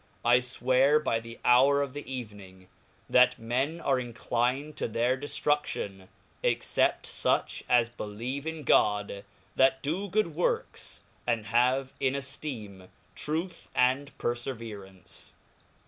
I 0.25 0.39
fwear 0.39 0.99
by 0.99 1.19
tFthe"^^ 1.21 1.35
Athe 1.41 1.41
hour 1.45 1.83
of 1.83 1.93
the 1.93 2.11
Evening; 2.11 2.69
that 3.07 3.37
men 3.37 3.79
are 3.79 3.99
inclined 3.99 4.75
to 4.77 4.87
their 4.87 5.15
de 5.15 5.27
^ 5.27 5.29
hometans 5.29 5.43
to 5.43 5.49
ftrudlion, 5.79 6.07
except 6.41 7.05
fuch 7.05 7.61
as 7.69 7.87
believein 7.91 8.63
God, 8.65 9.23
thit 9.55 9.73
do 9.83 10.09
good 10.09 10.33
works, 10.33 11.01
pray. 11.27 11.35
and 11.35 11.45
have 11.45 11.93
in 11.99 12.15
efteeme 12.15 12.89
truth 13.13 13.69
and 13.75 14.17
perfeverance. 14.17 15.35